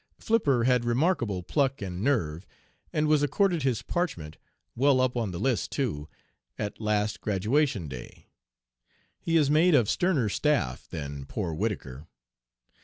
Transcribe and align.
Flipper 0.17 0.63
had 0.63 0.83
remarkable 0.83 1.43
pluck 1.43 1.79
and 1.79 2.01
nerve, 2.03 2.43
and 2.91 3.05
was 3.07 3.21
accorded 3.21 3.61
his 3.61 3.83
parchment 3.83 4.37
well 4.75 4.99
up 4.99 5.15
on 5.15 5.29
the 5.29 5.39
list, 5.39 5.69
too 5.71 6.09
at 6.57 6.81
last 6.81 7.21
graduation 7.21 7.87
day. 7.87 8.25
He 9.19 9.37
is 9.37 9.51
made 9.51 9.75
of 9.75 9.87
sterner 9.91 10.27
staff 10.27 10.87
than 10.89 11.27
poor 11.27 11.53
Whittaker. 11.53 12.07